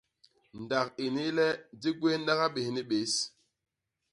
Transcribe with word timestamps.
Ndak 0.61 0.87
ini 1.05 1.25
le 1.37 1.47
di 1.81 1.89
gwéhnaga 1.99 2.47
bés 2.55 2.69
ni 2.75 2.81
bés. 2.89 3.13